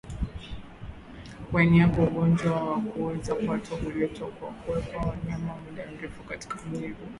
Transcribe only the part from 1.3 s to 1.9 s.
Kuenea